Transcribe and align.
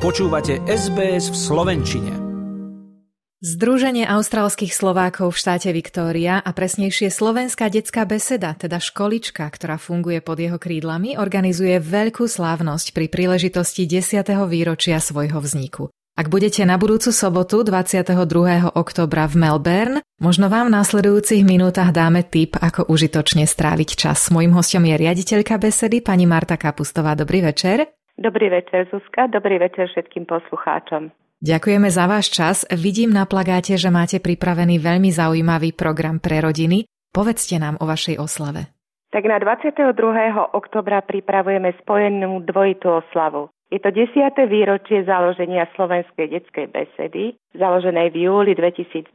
Počúvate 0.00 0.64
SBS 0.64 1.28
v 1.28 1.36
Slovenčine. 1.36 2.12
Združenie 3.44 4.08
austrálskych 4.08 4.72
Slovákov 4.72 5.36
v 5.36 5.40
štáte 5.44 5.68
Viktória 5.76 6.40
a 6.40 6.56
presnejšie 6.56 7.12
Slovenská 7.12 7.68
detská 7.68 8.08
beseda, 8.08 8.56
teda 8.56 8.80
školička, 8.80 9.44
ktorá 9.44 9.76
funguje 9.76 10.24
pod 10.24 10.40
jeho 10.40 10.56
krídlami, 10.56 11.20
organizuje 11.20 11.76
veľkú 11.84 12.24
slávnosť 12.24 12.96
pri 12.96 13.12
príležitosti 13.12 13.84
10. 13.84 14.24
výročia 14.48 15.04
svojho 15.04 15.36
vzniku. 15.36 15.92
Ak 16.16 16.32
budete 16.32 16.64
na 16.64 16.80
budúcu 16.80 17.12
sobotu 17.12 17.60
22. 17.60 18.72
oktobra 18.72 19.28
v 19.28 19.36
Melbourne, 19.36 20.00
možno 20.16 20.48
vám 20.48 20.72
v 20.72 20.80
následujúcich 20.80 21.44
minútach 21.44 21.92
dáme 21.92 22.24
tip, 22.24 22.56
ako 22.56 22.88
užitočne 22.88 23.44
stráviť 23.44 24.00
čas. 24.00 24.32
Mojím 24.32 24.56
hostom 24.56 24.80
je 24.80 24.96
riaditeľka 24.96 25.60
besedy, 25.60 26.00
pani 26.00 26.24
Marta 26.24 26.56
Kapustová. 26.56 27.12
Dobrý 27.12 27.44
večer. 27.44 27.99
Dobrý 28.20 28.52
večer, 28.52 28.84
Zuzka. 28.92 29.32
Dobrý 29.32 29.56
večer 29.56 29.88
všetkým 29.88 30.28
poslucháčom. 30.28 31.08
Ďakujeme 31.40 31.88
za 31.88 32.04
váš 32.04 32.28
čas. 32.28 32.68
Vidím 32.68 33.16
na 33.16 33.24
plagáte, 33.24 33.80
že 33.80 33.88
máte 33.88 34.20
pripravený 34.20 34.76
veľmi 34.76 35.08
zaujímavý 35.08 35.72
program 35.72 36.20
pre 36.20 36.44
rodiny. 36.44 36.84
Povedzte 37.16 37.56
nám 37.56 37.80
o 37.80 37.88
vašej 37.88 38.20
oslave. 38.20 38.68
Tak 39.08 39.24
na 39.24 39.40
22. 39.40 39.96
oktobra 40.52 41.00
pripravujeme 41.00 41.72
spojenú 41.80 42.44
dvojitú 42.44 43.00
oslavu. 43.00 43.48
Je 43.70 43.78
to 43.78 43.94
10. 43.94 44.34
výročie 44.50 45.06
založenia 45.06 45.70
Slovenskej 45.78 46.26
detskej 46.26 46.74
besedy, 46.74 47.38
založenej 47.54 48.10
v 48.10 48.26
júli 48.26 48.52
2012 48.58 49.14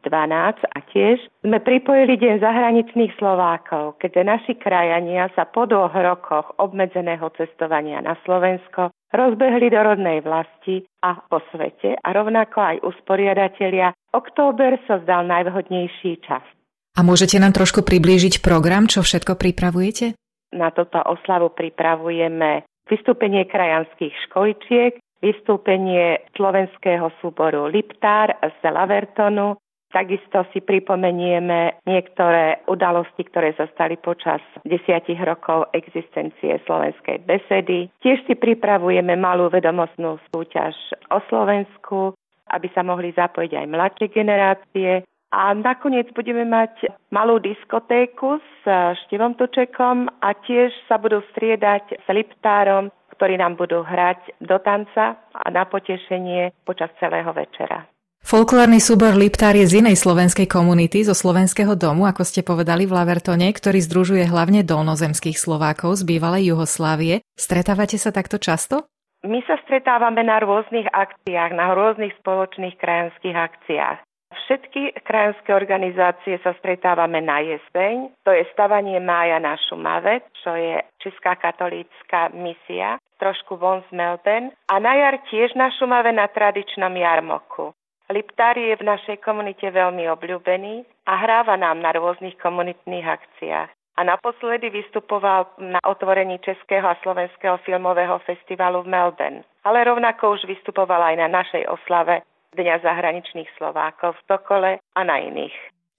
a 0.64 0.80
tiež 0.96 1.20
sme 1.44 1.60
pripojili 1.60 2.16
Deň 2.16 2.40
zahraničných 2.40 3.20
Slovákov, 3.20 4.00
keďže 4.00 4.24
naši 4.24 4.54
krajania 4.56 5.28
sa 5.36 5.44
po 5.44 5.68
dvoch 5.68 5.92
rokoch 5.92 6.56
obmedzeného 6.56 7.28
cestovania 7.36 8.00
na 8.00 8.16
Slovensko 8.24 8.96
rozbehli 9.12 9.68
do 9.68 9.80
rodnej 9.84 10.24
vlasti 10.24 10.88
a 11.04 11.20
po 11.20 11.44
svete 11.52 12.00
a 12.00 12.08
rovnako 12.16 12.58
aj 12.64 12.78
usporiadatelia, 12.88 13.92
október 14.16 14.80
sa 14.88 15.04
zdal 15.04 15.28
najvhodnejší 15.28 16.24
čas. 16.24 16.48
A 16.96 17.04
môžete 17.04 17.44
nám 17.44 17.52
trošku 17.52 17.84
priblížiť 17.84 18.40
program, 18.40 18.88
čo 18.88 19.04
všetko 19.04 19.36
pripravujete? 19.36 20.16
Na 20.56 20.72
toto 20.72 21.04
oslavu 21.04 21.52
pripravujeme 21.52 22.64
vystúpenie 22.90 23.46
krajanských 23.50 24.14
školičiek, 24.30 24.98
vystúpenie 25.22 26.22
slovenského 26.38 27.10
súboru 27.22 27.66
Liptár 27.70 28.36
z 28.42 28.60
Lavertonu, 28.66 29.58
Takisto 29.96 30.44
si 30.52 30.60
pripomenieme 30.60 31.80
niektoré 31.88 32.60
udalosti, 32.68 33.24
ktoré 33.32 33.56
zostali 33.56 33.96
počas 33.96 34.44
desiatich 34.68 35.16
rokov 35.24 35.72
existencie 35.72 36.60
slovenskej 36.68 37.24
besedy. 37.24 37.88
Tiež 38.04 38.28
si 38.28 38.36
pripravujeme 38.36 39.16
malú 39.16 39.48
vedomostnú 39.48 40.20
súťaž 40.36 40.76
o 41.16 41.24
Slovensku, 41.32 42.12
aby 42.52 42.68
sa 42.76 42.84
mohli 42.84 43.16
zapojiť 43.16 43.52
aj 43.56 43.66
mladšie 43.72 44.08
generácie. 44.12 45.08
A 45.34 45.54
nakoniec 45.58 46.12
budeme 46.14 46.46
mať 46.46 46.90
malú 47.10 47.42
diskotéku 47.42 48.38
s 48.38 48.62
Štivom 49.06 49.36
Tučekom 49.36 50.08
a 50.22 50.30
tiež 50.46 50.72
sa 50.86 51.02
budú 51.02 51.20
striedať 51.34 52.02
s 52.02 52.08
Liptárom, 52.08 52.94
ktorí 53.16 53.40
nám 53.40 53.56
budú 53.56 53.82
hrať 53.84 54.38
do 54.44 54.60
tanca 54.60 55.18
a 55.32 55.48
na 55.52 55.64
potešenie 55.66 56.52
počas 56.68 56.92
celého 57.00 57.32
večera. 57.32 57.88
Folklórny 58.26 58.82
súbor 58.82 59.14
Liptár 59.14 59.54
je 59.54 59.70
z 59.70 59.86
inej 59.86 60.02
slovenskej 60.02 60.50
komunity, 60.50 61.06
zo 61.06 61.14
slovenského 61.14 61.78
domu, 61.78 62.10
ako 62.10 62.26
ste 62.26 62.42
povedali 62.42 62.90
v 62.90 62.98
Lavertone, 62.98 63.54
ktorý 63.54 63.78
združuje 63.86 64.26
hlavne 64.26 64.66
dolnozemských 64.66 65.38
Slovákov 65.38 66.02
z 66.02 66.10
bývalej 66.10 66.50
Juhoslávie. 66.50 67.22
Stretávate 67.38 68.02
sa 68.02 68.10
takto 68.10 68.42
často? 68.42 68.90
My 69.22 69.46
sa 69.46 69.62
stretávame 69.62 70.26
na 70.26 70.42
rôznych 70.42 70.90
akciách, 70.90 71.54
na 71.54 71.78
rôznych 71.78 72.18
spoločných 72.18 72.74
krajanských 72.82 73.38
akciách. 73.38 73.98
Všetky 74.36 75.00
krajanské 75.08 75.56
organizácie 75.56 76.36
sa 76.44 76.52
stretávame 76.60 77.24
na 77.24 77.40
jeseň. 77.40 78.12
To 78.28 78.36
je 78.36 78.44
stavanie 78.52 79.00
mája 79.00 79.40
na 79.40 79.56
Šumave, 79.56 80.22
čo 80.44 80.52
je 80.54 80.84
Česká 81.00 81.40
katolícka 81.40 82.30
misia, 82.36 83.00
trošku 83.18 83.56
von 83.56 83.82
z 83.88 83.96
Melbourne. 83.96 84.52
A 84.68 84.78
na 84.84 84.94
jar 84.94 85.16
tiež 85.32 85.56
na 85.56 85.72
Šumave 85.74 86.12
na 86.12 86.28
tradičnom 86.28 86.92
jarmoku. 86.92 87.72
Liptár 88.06 88.54
je 88.54 88.76
v 88.78 88.86
našej 88.86 89.18
komunite 89.26 89.66
veľmi 89.66 90.06
obľúbený 90.14 90.86
a 91.10 91.14
hráva 91.18 91.58
nám 91.58 91.82
na 91.82 91.90
rôznych 91.90 92.38
komunitných 92.38 93.02
akciách. 93.02 93.70
A 93.96 94.02
naposledy 94.04 94.70
vystupoval 94.70 95.56
na 95.58 95.80
otvorení 95.88 96.38
Českého 96.44 96.84
a 96.84 97.00
Slovenského 97.00 97.58
filmového 97.64 98.20
festivalu 98.28 98.84
v 98.84 98.92
Melbourne. 98.92 99.42
Ale 99.64 99.88
rovnako 99.88 100.36
už 100.36 100.46
vystupoval 100.46 101.02
aj 101.02 101.16
na 101.18 101.28
našej 101.32 101.64
oslave 101.66 102.22
Dňa 102.56 102.80
zahraničných 102.80 103.52
Slovákov 103.60 104.16
v 104.16 104.24
Stokole 104.24 104.72
a 104.80 105.02
na 105.04 105.20
iných. 105.20 105.52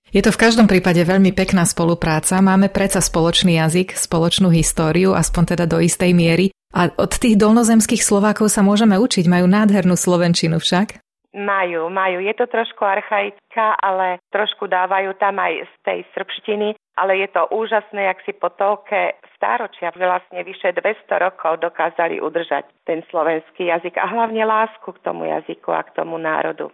Je 0.09 0.23
to 0.23 0.31
v 0.33 0.41
každom 0.41 0.65
prípade 0.71 1.03
veľmi 1.03 1.35
pekná 1.37 1.67
spolupráca. 1.67 2.39
Máme 2.41 2.73
predsa 2.73 3.03
spoločný 3.03 3.59
jazyk, 3.61 3.93
spoločnú 3.93 4.49
históriu, 4.49 5.13
aspoň 5.13 5.53
teda 5.53 5.65
do 5.69 5.83
istej 5.83 6.17
miery. 6.17 6.55
A 6.73 6.89
od 6.97 7.13
tých 7.13 7.37
dolnozemských 7.37 8.01
Slovákov 8.01 8.49
sa 8.49 8.65
môžeme 8.65 8.97
učiť, 8.97 9.27
majú 9.27 9.51
nádhernú 9.51 9.99
slovenčinu 9.99 10.63
však. 10.63 11.03
Majú, 11.37 11.93
majú. 11.93 12.25
Je 12.25 12.33
to 12.33 12.49
trošku 12.49 12.81
archaická, 12.81 13.77
ale 13.83 14.17
trošku 14.33 14.65
dávajú 14.65 15.13
tam 15.21 15.37
aj 15.37 15.69
z 15.69 15.75
tej 15.85 15.99
srbštiny, 16.17 16.76
ale 16.97 17.21
je 17.21 17.29
to 17.29 17.45
úžasné, 17.53 18.09
jak 18.09 18.19
si 18.25 18.33
po 18.33 18.49
toľké 18.49 19.21
stáročia, 19.37 19.93
vlastne 19.93 20.41
vyše 20.41 20.73
200 20.73 21.07
rokov 21.21 21.61
dokázali 21.61 22.25
udržať 22.25 22.65
ten 22.89 23.05
slovenský 23.13 23.69
jazyk 23.69 24.01
a 24.01 24.09
hlavne 24.09 24.43
lásku 24.49 24.89
k 24.89 25.03
tomu 25.05 25.29
jazyku 25.29 25.71
a 25.77 25.85
k 25.85 25.93
tomu 25.93 26.17
národu. 26.17 26.73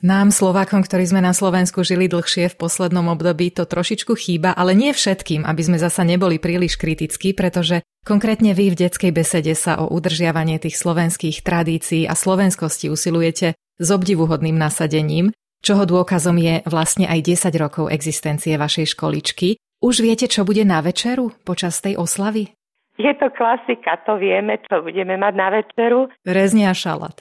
Nám, 0.00 0.32
Slovákom, 0.32 0.80
ktorí 0.80 1.04
sme 1.04 1.20
na 1.20 1.36
Slovensku 1.36 1.84
žili 1.84 2.08
dlhšie 2.08 2.48
v 2.48 2.56
poslednom 2.56 3.12
období, 3.12 3.52
to 3.52 3.68
trošičku 3.68 4.16
chýba, 4.16 4.56
ale 4.56 4.72
nie 4.72 4.96
všetkým, 4.96 5.44
aby 5.44 5.60
sme 5.60 5.76
zasa 5.76 6.08
neboli 6.08 6.40
príliš 6.40 6.80
kritickí, 6.80 7.36
pretože 7.36 7.84
konkrétne 8.08 8.56
vy 8.56 8.72
v 8.72 8.80
detskej 8.88 9.12
besede 9.12 9.52
sa 9.52 9.76
o 9.76 9.92
udržiavanie 9.92 10.56
tých 10.56 10.80
slovenských 10.80 11.44
tradícií 11.44 12.08
a 12.08 12.16
slovenskosti 12.16 12.88
usilujete 12.88 13.52
s 13.76 13.88
obdivuhodným 13.92 14.56
nasadením, 14.56 15.36
čoho 15.60 15.84
dôkazom 15.86 16.36
je 16.40 16.64
vlastne 16.66 17.06
aj 17.06 17.20
10 17.24 17.54
rokov 17.60 17.92
existencie 17.92 18.56
vašej 18.56 18.96
školičky. 18.96 19.56
Už 19.80 20.04
viete, 20.04 20.28
čo 20.28 20.44
bude 20.44 20.64
na 20.66 20.84
večeru 20.84 21.32
počas 21.44 21.80
tej 21.80 21.96
oslavy? 21.96 22.52
Je 23.00 23.12
to 23.16 23.32
klasika, 23.32 23.96
to 24.04 24.20
vieme, 24.20 24.60
čo 24.68 24.84
budeme 24.84 25.16
mať 25.16 25.34
na 25.36 25.48
večeru. 25.48 26.12
Rezne 26.20 26.68
a 26.68 26.76
šalát. 26.76 27.16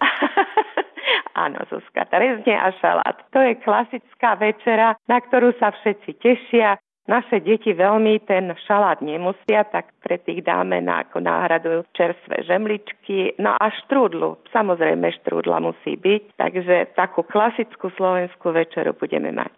Áno, 1.44 1.64
Zuzka, 1.72 2.04
rezne 2.12 2.60
a 2.60 2.68
šalát. 2.84 3.16
To 3.32 3.40
je 3.40 3.56
klasická 3.64 4.36
večera, 4.36 5.00
na 5.08 5.24
ktorú 5.24 5.56
sa 5.56 5.72
všetci 5.72 6.20
tešia. 6.20 6.76
Naše 7.10 7.42
deti 7.42 7.74
veľmi 7.74 8.22
ten 8.30 8.54
šalát 8.70 9.02
nemusia, 9.02 9.66
tak 9.66 9.98
pre 10.04 10.22
tých 10.22 10.46
dáme 10.46 10.78
na 10.78 11.02
ako 11.02 11.26
náhradu 11.26 11.88
čerstvé 11.98 12.46
žemličky. 12.46 13.34
No 13.42 13.58
a 13.58 13.74
štrúdlu, 13.82 14.38
samozrejme 14.54 15.10
štrúdla 15.18 15.58
musí 15.58 15.98
byť, 15.98 16.38
takže 16.38 16.94
takú 16.94 17.26
klasickú 17.26 17.90
slovenskú 17.98 18.54
večeru 18.54 18.94
budeme 18.94 19.34
mať. 19.34 19.54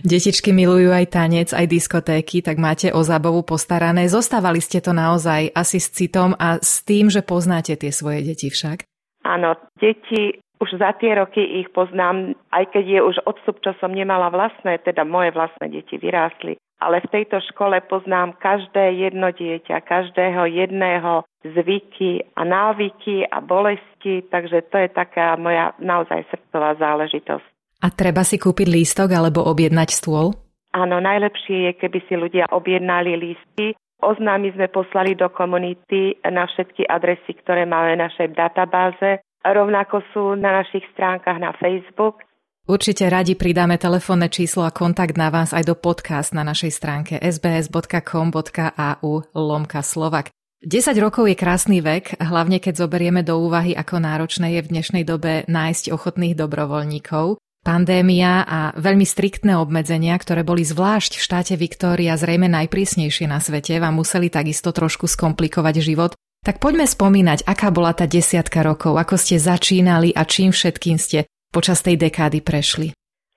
Detičky 0.00 0.50
milujú 0.56 0.90
aj 0.90 1.06
tanec, 1.12 1.48
aj 1.54 1.70
diskotéky, 1.70 2.42
tak 2.42 2.58
máte 2.58 2.90
o 2.90 3.04
zábavu 3.04 3.46
postarané. 3.46 4.10
Zostávali 4.10 4.58
ste 4.58 4.82
to 4.82 4.96
naozaj 4.96 5.52
asi 5.54 5.78
s 5.78 5.92
citom 5.92 6.34
a 6.34 6.58
s 6.58 6.82
tým, 6.82 7.12
že 7.12 7.22
poznáte 7.22 7.76
tie 7.78 7.92
svoje 7.94 8.24
deti 8.26 8.48
však? 8.50 8.88
Áno, 9.22 9.54
deti 9.78 10.40
už 10.58 10.80
za 10.80 10.96
tie 10.98 11.14
roky 11.14 11.62
ich 11.62 11.68
poznám, 11.70 12.32
aj 12.48 12.64
keď 12.72 12.84
je 12.84 13.00
už 13.04 13.16
odstup, 13.28 13.60
čo 13.60 13.76
som 13.78 13.92
nemala 13.92 14.32
vlastné, 14.32 14.80
teda 14.82 15.04
moje 15.04 15.30
vlastné 15.36 15.68
deti 15.68 16.00
vyrástli 16.00 16.56
ale 16.80 17.00
v 17.00 17.10
tejto 17.10 17.40
škole 17.52 17.80
poznám 17.86 18.36
každé 18.38 19.08
jedno 19.08 19.30
dieťa, 19.30 19.84
každého 19.86 20.46
jedného 20.50 21.24
zvyky 21.44 22.24
a 22.34 22.42
návyky 22.44 23.28
a 23.28 23.40
bolesti, 23.40 24.24
takže 24.28 24.68
to 24.72 24.76
je 24.80 24.88
taká 24.90 25.36
moja 25.36 25.76
naozaj 25.78 26.24
srdcová 26.32 26.76
záležitosť. 26.76 27.46
A 27.84 27.92
treba 27.92 28.24
si 28.24 28.40
kúpiť 28.40 28.68
lístok 28.68 29.12
alebo 29.12 29.44
objednať 29.44 29.88
stôl? 29.92 30.32
Áno, 30.74 30.98
najlepšie 30.98 31.70
je, 31.70 31.72
keby 31.78 31.98
si 32.08 32.14
ľudia 32.16 32.50
objednali 32.50 33.14
lístky. 33.14 33.78
Oznámy 34.02 34.56
sme 34.56 34.66
poslali 34.72 35.14
do 35.14 35.30
komunity 35.30 36.18
na 36.26 36.48
všetky 36.50 36.88
adresy, 36.90 37.36
ktoré 37.44 37.62
máme 37.68 37.94
v 37.94 38.02
našej 38.08 38.28
databáze. 38.34 39.22
Rovnako 39.44 40.02
sú 40.10 40.24
na 40.34 40.64
našich 40.64 40.82
stránkach 40.96 41.38
na 41.38 41.52
Facebook 41.60 42.24
Určite 42.64 43.12
radi 43.12 43.36
pridáme 43.36 43.76
telefónne 43.76 44.32
číslo 44.32 44.64
a 44.64 44.72
kontakt 44.72 45.20
na 45.20 45.28
vás 45.28 45.52
aj 45.52 45.68
do 45.68 45.76
podcast 45.76 46.32
na 46.32 46.40
našej 46.48 46.72
stránke 46.72 47.14
sbs.com.au 47.20 49.12
lomka 49.36 49.84
Slovak. 49.84 50.32
10 50.64 50.96
rokov 50.96 51.28
je 51.28 51.36
krásny 51.36 51.84
vek, 51.84 52.16
hlavne 52.24 52.56
keď 52.56 52.88
zoberieme 52.88 53.20
do 53.20 53.36
úvahy, 53.36 53.76
ako 53.76 54.00
náročné 54.00 54.56
je 54.56 54.60
v 54.64 54.70
dnešnej 54.72 55.04
dobe 55.04 55.44
nájsť 55.44 55.92
ochotných 55.92 56.32
dobrovoľníkov. 56.40 57.36
Pandémia 57.60 58.48
a 58.48 58.72
veľmi 58.72 59.04
striktné 59.04 59.60
obmedzenia, 59.60 60.16
ktoré 60.16 60.40
boli 60.40 60.64
zvlášť 60.64 61.20
v 61.20 61.24
štáte 61.24 61.54
Viktória 61.60 62.16
zrejme 62.16 62.48
najprísnejšie 62.48 63.28
na 63.28 63.44
svete, 63.44 63.76
vám 63.76 64.00
museli 64.00 64.32
takisto 64.32 64.72
trošku 64.72 65.04
skomplikovať 65.04 65.84
život. 65.84 66.16
Tak 66.40 66.64
poďme 66.64 66.88
spomínať, 66.88 67.44
aká 67.44 67.68
bola 67.68 67.92
tá 67.92 68.08
desiatka 68.08 68.64
rokov, 68.64 68.96
ako 68.96 69.20
ste 69.20 69.36
začínali 69.36 70.16
a 70.16 70.24
čím 70.24 70.48
všetkým 70.48 70.96
ste 70.96 71.28
počas 71.54 71.78
tej 71.78 71.94
dekády 71.94 72.42
prešli. 72.42 72.90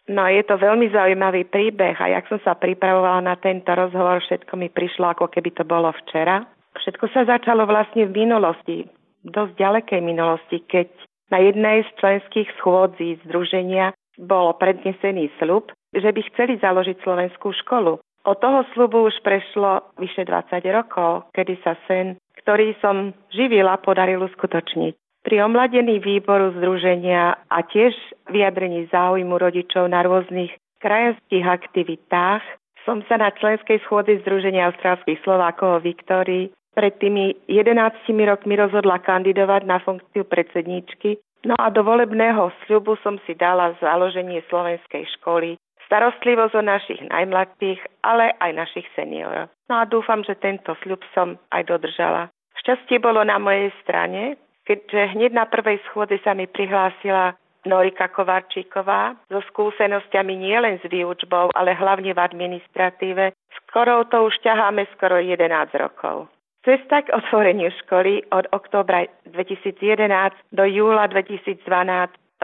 No 0.09 0.25
je 0.25 0.41
to 0.41 0.57
veľmi 0.57 0.89
zaujímavý 0.89 1.45
príbeh 1.45 1.93
a 2.01 2.17
jak 2.17 2.25
som 2.31 2.41
sa 2.41 2.57
pripravovala 2.57 3.21
na 3.21 3.35
tento 3.37 3.69
rozhovor, 3.69 4.23
všetko 4.23 4.57
mi 4.57 4.73
prišlo 4.73 5.13
ako 5.13 5.29
keby 5.29 5.53
to 5.53 5.61
bolo 5.67 5.93
včera. 6.03 6.47
Všetko 6.73 7.05
sa 7.13 7.29
začalo 7.29 7.69
vlastne 7.69 8.09
v 8.09 8.25
minulosti, 8.25 8.87
dosť 9.27 9.53
ďalekej 9.59 10.01
minulosti, 10.01 10.63
keď 10.65 10.89
na 11.29 11.43
jednej 11.43 11.83
z 11.85 11.89
členských 11.99 12.49
schôdzí 12.57 13.19
združenia 13.27 13.91
bol 14.17 14.55
prednesený 14.55 15.29
slub, 15.37 15.69
že 15.91 16.09
by 16.09 16.21
chceli 16.33 16.55
založiť 16.57 17.03
slovenskú 17.03 17.51
školu. 17.67 17.99
Od 17.99 18.37
toho 18.39 18.63
slubu 18.75 19.11
už 19.11 19.19
prešlo 19.23 19.91
vyše 19.99 20.23
20 20.23 20.63
rokov, 20.71 21.27
kedy 21.35 21.59
sa 21.67 21.75
sen 21.85 22.15
ktorý 22.47 22.79
som 22.79 23.11
živila, 23.27 23.75
podaril 23.83 24.23
uskutočniť. 24.23 24.95
Pri 25.27 25.43
omladení 25.43 25.99
výboru 25.99 26.55
združenia 26.55 27.35
a 27.51 27.59
tiež 27.59 27.91
vyjadrení 28.31 28.87
záujmu 28.87 29.35
rodičov 29.35 29.91
na 29.91 29.99
rôznych 29.99 30.55
krajanských 30.79 31.43
aktivitách 31.43 32.39
som 32.87 33.03
sa 33.11 33.19
na 33.19 33.35
členskej 33.35 33.83
schôdzi 33.83 34.23
Združenia 34.23 34.71
austrálskych 34.71 35.19
Slovákov 35.27 35.67
o 35.67 35.83
Viktórii 35.83 36.47
pred 36.71 36.95
tými 37.03 37.35
11 37.51 37.75
rokmi 38.23 38.55
rozhodla 38.55 39.03
kandidovať 39.03 39.67
na 39.67 39.83
funkciu 39.83 40.23
predsedníčky, 40.23 41.19
no 41.43 41.59
a 41.59 41.75
do 41.75 41.83
volebného 41.83 42.47
sľubu 42.63 42.95
som 43.03 43.19
si 43.27 43.35
dala 43.35 43.75
založenie 43.83 44.39
slovenskej 44.47 45.11
školy 45.19 45.59
starostlivosť 45.91 46.55
o 46.55 46.63
našich 46.63 47.03
najmladších, 47.03 47.83
ale 48.07 48.31
aj 48.39 48.51
našich 48.55 48.87
seniorov. 48.95 49.51
No 49.67 49.75
a 49.75 49.83
dúfam, 49.83 50.23
že 50.23 50.39
tento 50.39 50.71
sľub 50.87 51.03
som 51.11 51.35
aj 51.51 51.67
dodržala. 51.67 52.31
Šťastie 52.63 53.03
bolo 53.03 53.27
na 53.27 53.35
mojej 53.35 53.75
strane, 53.83 54.39
keďže 54.67 55.15
hneď 55.15 55.31
na 55.31 55.47
prvej 55.47 55.79
schôdze 55.87 56.19
sa 56.27 56.35
mi 56.35 56.43
prihlásila 56.43 57.39
Norika 57.63 58.11
Kovarčíková 58.11 59.15
so 59.31 59.39
skúsenosťami 59.51 60.33
nielen 60.35 60.79
s 60.79 60.85
výučbou, 60.87 61.51
ale 61.55 61.75
hlavne 61.75 62.11
v 62.11 62.19
administratíve, 62.19 63.31
s 63.31 63.57
ktorou 63.71 64.07
to 64.11 64.27
už 64.27 64.35
ťaháme 64.43 64.87
skoro 64.95 65.19
11 65.19 65.43
rokov. 65.79 66.31
Cesta 66.67 66.99
k 66.99 67.15
otvoreniu 67.15 67.71
školy 67.83 68.27
od 68.31 68.51
októbra 68.51 69.07
2011 69.31 70.35
do 70.51 70.67
júla 70.67 71.07
2012 71.07 71.63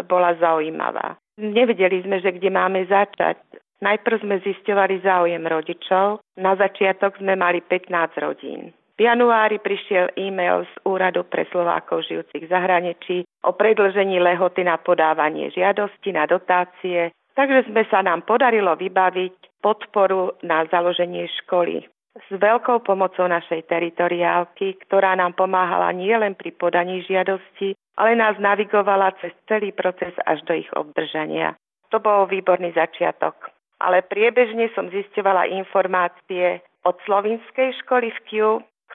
bola 0.08 0.31
zaujímavá. 0.40 1.19
Nevedeli 1.40 2.04
sme, 2.08 2.24
že 2.24 2.31
kde 2.31 2.50
máme 2.54 2.88
začať. 2.88 3.36
Najprv 3.84 4.24
sme 4.24 4.36
zisťovali 4.48 5.04
záujem 5.04 5.44
rodičov, 5.44 6.24
na 6.40 6.56
začiatok 6.56 7.19
sme 7.19 7.36
mali 7.36 7.60
15 7.60 7.92
rodín. 8.24 8.72
V 8.94 9.10
januári 9.10 9.57
prišiel 9.57 10.13
e-mail 10.13 10.69
z 10.69 10.74
Úradu 10.86 11.25
pre 11.25 11.50
Slovákov 11.50 12.06
žijúcich 12.06 12.45
v 12.45 12.51
zahraničí 12.54 13.18
o 13.42 13.57
predlžení 13.57 14.22
lehoty 14.22 14.62
na 14.62 14.78
podávanie 14.78 15.50
žiadosti 15.50 16.13
na 16.13 16.30
dotácie, 16.30 17.10
takže 17.34 17.74
sme 17.74 17.90
sa 17.90 18.06
nám 18.06 18.22
podarilo 18.22 18.78
vybaviť 18.78 19.66
podporu 19.66 20.38
na 20.45 20.69
založenie 20.69 21.25
školy. 21.42 21.90
S 22.13 22.30
veľkou 22.30 22.86
pomocou 22.86 23.25
našej 23.25 23.66
teritoriálky, 23.66 24.78
ktorá 24.86 25.18
nám 25.18 25.34
pomáhala 25.34 25.90
nielen 25.90 26.38
pri 26.38 26.54
podaní 26.54 27.01
žiadosti, 27.01 27.74
ale 27.98 28.13
nás 28.13 28.38
navigovala 28.38 29.18
cez 29.18 29.34
celý 29.50 29.74
proces 29.74 30.13
až 30.30 30.45
do 30.45 30.54
ich 30.54 30.69
obdržania. 30.78 31.57
To 31.90 31.98
bol 31.98 32.30
výborný 32.30 32.78
začiatok. 32.78 33.50
Ale 33.81 34.06
priebežne 34.06 34.69
som 34.78 34.94
zisťovala 34.94 35.50
informácie 35.50 36.62
od 36.86 36.94
slovinskej 37.10 37.74
školy 37.81 38.13
v 38.13 38.19
Kiu, 38.30 38.51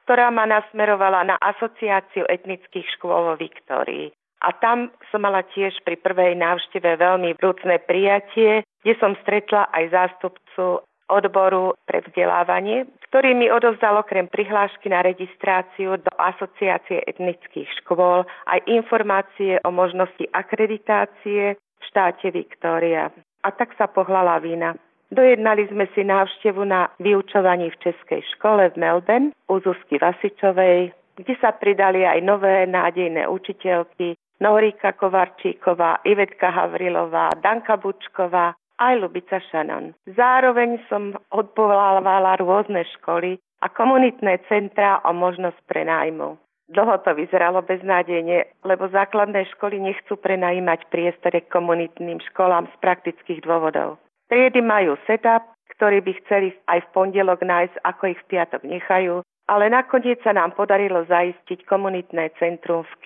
ktorá 0.09 0.33
ma 0.33 0.49
nasmerovala 0.49 1.21
na 1.29 1.37
asociáciu 1.37 2.25
etnických 2.33 2.89
škôl 2.97 3.29
vo 3.29 3.35
Viktórii. 3.37 4.09
A 4.41 4.57
tam 4.57 4.89
som 5.13 5.21
mala 5.21 5.45
tiež 5.53 5.77
pri 5.85 6.01
prvej 6.01 6.33
návšteve 6.33 6.97
veľmi 6.97 7.37
vrúcne 7.37 7.77
prijatie, 7.85 8.65
kde 8.81 8.95
som 8.97 9.13
stretla 9.21 9.69
aj 9.69 9.85
zástupcu 9.93 10.81
odboru 11.13 11.77
pre 11.85 12.01
vzdelávanie, 12.09 12.89
ktorý 13.13 13.37
mi 13.37 13.53
odovzdal 13.53 14.01
okrem 14.01 14.33
prihlášky 14.33 14.89
na 14.89 15.05
registráciu 15.05 16.01
do 16.01 16.13
Asociácie 16.17 17.05
etnických 17.05 17.69
škôl 17.85 18.25
aj 18.49 18.65
informácie 18.65 19.61
o 19.61 19.69
možnosti 19.69 20.25
akreditácie 20.33 21.61
v 21.61 21.83
štáte 21.85 22.33
Viktória. 22.33 23.13
A 23.45 23.49
tak 23.53 23.77
sa 23.77 23.85
pohla 23.85 24.41
vína. 24.41 24.73
Dojednali 25.09 25.65
sme 25.73 25.89
si 25.97 26.05
návštevu 26.05 26.69
na 26.69 26.93
vyučovaní 27.01 27.73
v 27.73 27.81
Českej 27.81 28.21
škole 28.37 28.69
v 28.73 28.77
Melbourne 28.77 29.33
u 29.49 29.57
Zuzky 29.65 29.97
Vasičovej, 29.97 30.93
kde 31.17 31.35
sa 31.41 31.57
pridali 31.57 32.05
aj 32.05 32.21
nové 32.21 32.69
nádejné 32.69 33.25
učiteľky 33.25 34.21
Norika 34.39 34.93
Kovarčíková, 34.93 36.05
Ivetka 36.05 36.53
Havrilová, 36.53 37.35
Danka 37.41 37.81
Bučková 37.81 38.53
aj 38.79 38.95
Lubica 39.01 39.43
Šanon. 39.51 39.97
Zároveň 40.13 40.79
som 40.87 41.17
odpolávala 41.35 42.39
rôzne 42.39 42.87
školy 43.01 43.41
a 43.65 43.67
komunitné 43.67 44.45
centrá 44.47 45.03
o 45.03 45.11
možnosť 45.11 45.59
prenájmu. 45.67 46.39
Dlho 46.69 47.01
to 47.01 47.17
vyzeralo 47.17 47.65
beznádejne, 47.65 48.45
lebo 48.63 48.93
základné 48.93 49.49
školy 49.57 49.81
nechcú 49.81 50.21
prenajímať 50.21 50.85
priestore 50.93 51.41
komunitným 51.49 52.21
školám 52.29 52.69
z 52.69 52.75
praktických 52.85 53.41
dôvodov. 53.41 53.97
Triedy 54.29 54.61
majú 54.61 55.01
setup, 55.09 55.57
ktorý 55.77 56.05
by 56.05 56.13
chceli 56.25 56.53
aj 56.69 56.85
v 56.85 56.93
pondelok 56.93 57.41
nájsť, 57.41 57.77
ako 57.81 58.03
ich 58.13 58.21
v 58.25 58.29
piatok 58.37 58.63
nechajú, 58.65 59.25
ale 59.49 59.65
nakoniec 59.73 60.21
sa 60.21 60.37
nám 60.37 60.53
podarilo 60.53 61.09
zaistiť 61.09 61.65
komunitné 61.65 62.37
centrum 62.37 62.85
v 62.85 62.95
Q, 63.01 63.05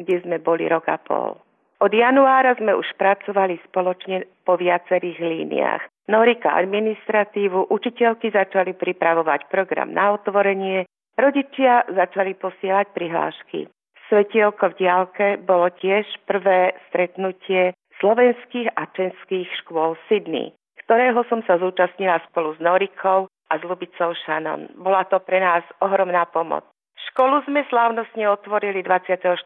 kde 0.00 0.24
sme 0.24 0.40
boli 0.40 0.64
rok 0.64 0.88
a 0.88 0.96
pol. 0.96 1.36
Od 1.84 1.92
januára 1.92 2.56
sme 2.56 2.72
už 2.72 2.96
pracovali 2.96 3.60
spoločne 3.68 4.24
po 4.48 4.56
viacerých 4.56 5.20
líniách. 5.20 5.82
Norika 6.08 6.56
administratívu, 6.56 7.68
učiteľky 7.68 8.32
začali 8.32 8.72
pripravovať 8.72 9.52
program 9.52 9.92
na 9.92 10.16
otvorenie, 10.16 10.88
rodičia 11.20 11.84
začali 11.92 12.40
posielať 12.40 12.88
prihlášky. 12.96 13.68
Svetielko 14.08 14.72
v 14.72 14.78
diálke 14.80 15.26
bolo 15.40 15.68
tiež 15.80 16.04
prvé 16.28 16.76
stretnutie 16.88 17.72
slovenských 17.98 18.74
a 18.74 18.86
českých 18.94 19.48
škôl 19.62 19.98
Sydney, 20.08 20.54
ktorého 20.86 21.22
som 21.30 21.42
sa 21.46 21.58
zúčastnila 21.58 22.22
spolu 22.30 22.54
s 22.54 22.60
Norikou 22.62 23.26
a 23.28 23.52
s 23.58 23.62
Lubicou 23.62 24.14
Šanon. 24.26 24.74
Bola 24.80 25.04
to 25.06 25.20
pre 25.20 25.38
nás 25.38 25.62
ohromná 25.84 26.24
pomoc. 26.30 26.64
Školu 27.12 27.44
sme 27.46 27.62
slávnostne 27.68 28.26
otvorili 28.26 28.82
24. 28.82 29.38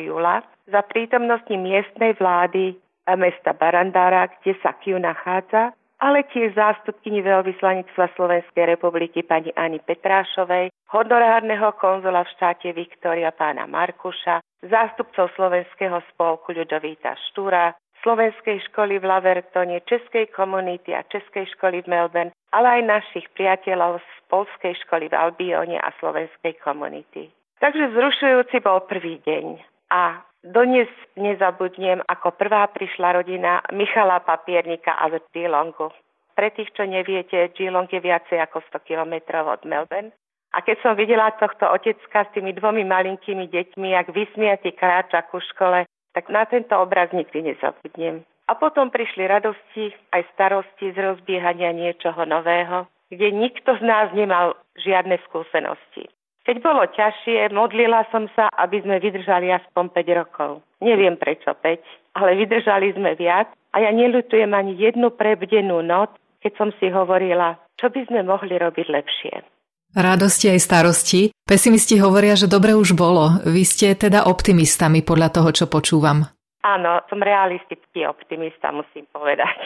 júla 0.00 0.40
za 0.70 0.80
prítomnosti 0.86 1.52
miestnej 1.52 2.16
vlády 2.16 2.78
mesta 3.18 3.50
Barandára, 3.56 4.30
kde 4.40 4.54
sa 4.62 4.76
Kiu 4.78 4.96
nachádza, 5.00 5.74
ale 6.00 6.24
tiež 6.32 6.56
zástupkyni 6.56 7.20
veľvyslanectva 7.20 8.16
Slovenskej 8.16 8.64
republiky 8.72 9.20
pani 9.20 9.52
Ani 9.52 9.82
Petrášovej, 9.84 10.72
honorárneho 10.88 11.76
konzula 11.76 12.24
v 12.24 12.32
štáte 12.38 12.72
Viktória 12.72 13.34
pána 13.36 13.68
Markuša, 13.68 14.40
zástupcov 14.64 15.28
Slovenského 15.36 16.00
spolku 16.14 16.56
Ľudovíta 16.56 17.12
Štúra, 17.30 17.76
slovenskej 18.02 18.60
školy 18.72 18.98
v 18.98 19.08
Lavertone, 19.08 19.80
českej 19.84 20.28
komunity 20.32 20.92
a 20.96 21.06
českej 21.08 21.46
školy 21.56 21.84
v 21.84 21.90
Melbourne, 21.90 22.32
ale 22.52 22.80
aj 22.80 22.82
našich 22.88 23.26
priateľov 23.36 24.00
z 24.00 24.10
polskej 24.32 24.74
školy 24.86 25.08
v 25.08 25.18
Albione 25.18 25.78
a 25.78 25.88
slovenskej 26.00 26.58
komunity. 26.64 27.30
Takže 27.60 27.92
zrušujúci 27.92 28.64
bol 28.64 28.88
prvý 28.88 29.20
deň 29.20 29.60
a 29.92 30.24
dnes 30.40 30.88
nezabudnem, 31.20 32.00
ako 32.08 32.32
prvá 32.32 32.64
prišla 32.72 33.20
rodina 33.20 33.60
Michala 33.76 34.24
Papiernika 34.24 34.96
a 34.96 35.12
z 35.12 35.20
Geelongu. 35.36 35.92
Pre 36.32 36.48
tých, 36.56 36.72
čo 36.72 36.88
neviete, 36.88 37.52
Geelong 37.52 37.84
je 37.92 38.00
viacej 38.00 38.40
ako 38.40 38.64
100 38.72 38.88
kilometrov 38.88 39.44
od 39.44 39.62
Melbourne. 39.68 40.16
A 40.56 40.64
keď 40.64 40.76
som 40.80 40.96
videla 40.96 41.36
tohto 41.36 41.68
otecka 41.68 42.24
s 42.24 42.32
tými 42.32 42.56
dvomi 42.56 42.82
malinkými 42.82 43.52
deťmi, 43.52 43.88
jak 43.92 44.08
vysmiatý 44.10 44.72
kráča 44.72 45.28
ku 45.28 45.38
škole, 45.52 45.84
tak 46.20 46.28
na 46.28 46.44
tento 46.44 46.76
obraz 46.76 47.08
nikdy 47.16 47.40
nezabudnem. 47.40 48.20
A 48.44 48.52
potom 48.52 48.92
prišli 48.92 49.24
radosti 49.24 49.88
aj 50.12 50.28
starosti 50.36 50.92
z 50.92 51.00
rozbiehania 51.00 51.72
niečoho 51.72 52.28
nového, 52.28 52.84
kde 53.08 53.32
nikto 53.32 53.72
z 53.80 53.82
nás 53.88 54.12
nemal 54.12 54.52
žiadne 54.76 55.16
skúsenosti. 55.24 56.12
Keď 56.44 56.56
bolo 56.60 56.84
ťažšie, 56.92 57.56
modlila 57.56 58.04
som 58.12 58.28
sa, 58.36 58.52
aby 58.60 58.84
sme 58.84 59.00
vydržali 59.00 59.48
aspoň 59.48 59.96
5 59.96 60.20
rokov. 60.20 60.50
Neviem 60.84 61.16
prečo 61.16 61.56
5, 61.56 62.20
ale 62.20 62.36
vydržali 62.36 62.92
sme 62.92 63.16
viac 63.16 63.48
a 63.72 63.80
ja 63.80 63.88
nelutujem 63.88 64.52
ani 64.52 64.76
jednu 64.76 65.16
prebdenú 65.16 65.80
noc, 65.80 66.12
keď 66.44 66.52
som 66.60 66.68
si 66.76 66.92
hovorila, 66.92 67.56
čo 67.80 67.88
by 67.88 68.12
sme 68.12 68.28
mohli 68.28 68.60
robiť 68.60 68.86
lepšie. 68.92 69.40
Radosti 69.90 70.46
aj 70.54 70.60
starosti. 70.62 71.34
Pesimisti 71.42 71.98
hovoria, 71.98 72.38
že 72.38 72.46
dobre 72.46 72.78
už 72.78 72.94
bolo. 72.94 73.42
Vy 73.42 73.66
ste 73.66 73.98
teda 73.98 74.30
optimistami 74.30 75.02
podľa 75.02 75.28
toho, 75.34 75.50
čo 75.50 75.66
počúvam. 75.66 76.30
Áno, 76.60 77.00
som 77.08 77.18
realistický 77.18 78.04
optimista, 78.04 78.70
musím 78.70 79.08
povedať. 79.10 79.56